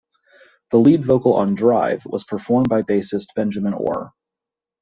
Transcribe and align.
The 0.71 0.79
lead 0.79 1.05
vocal 1.05 1.35
on 1.35 1.53
"Drive" 1.53 2.07
was 2.07 2.23
performed 2.23 2.67
by 2.69 2.81
bassist 2.81 3.35
Benjamin 3.35 3.75
Orr. 3.75 4.11